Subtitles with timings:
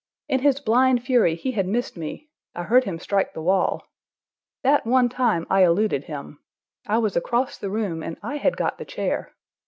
[0.27, 3.83] In his blind fury he had missed me; I heard him strike the wall.
[4.63, 6.39] That one time I eluded him;
[6.87, 9.35] I was across the room, and I had got the chair.